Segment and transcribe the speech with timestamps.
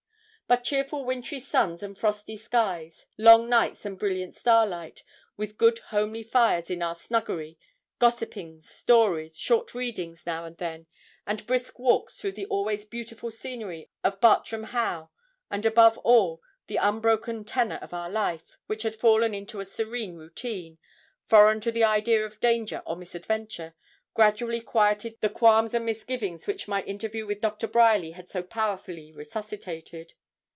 [0.47, 5.01] But cheerful wintry suns and frosty skies, long nights, and brilliant starlight,
[5.37, 7.57] with good homely fires in our snuggery
[8.01, 10.87] gossipings, stories, short readings now and then,
[11.25, 15.07] and brisk walks through the always beautiful scenery of Bartram Haugh,
[15.49, 20.17] and, above all, the unbroken tenor of our life, which had fallen into a serene
[20.17, 20.79] routine,
[21.27, 23.73] foreign to the idea of danger or misadventure,
[24.15, 29.13] gradually quieted the qualms and misgivings which my interview with Doctor Bryerly had so powerfully
[29.13, 30.11] resuscitated.